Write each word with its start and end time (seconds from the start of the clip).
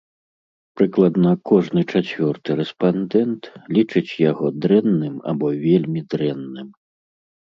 Прыкладна 0.79 1.33
кожны 1.49 1.81
чацвёрты 1.91 2.49
рэспандэнт 2.61 3.43
лічыць 3.79 4.17
яго 4.31 4.45
дрэнным 4.65 5.15
або 5.33 5.47
вельмі 5.67 6.01
дрэнным. 6.15 6.67